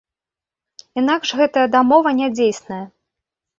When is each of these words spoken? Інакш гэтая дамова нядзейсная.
Інакш 1.01 1.35
гэтая 1.43 1.67
дамова 1.77 2.17
нядзейсная. 2.23 2.83